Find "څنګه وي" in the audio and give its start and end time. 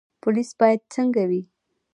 0.93-1.41